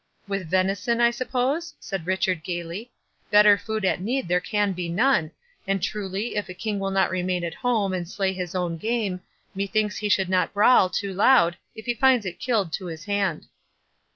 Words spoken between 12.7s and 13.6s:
to his hand."